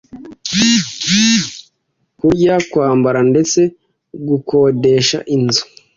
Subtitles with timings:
[2.17, 3.59] kurya, kwambara ndetse
[4.27, 5.63] gukodesha inzu,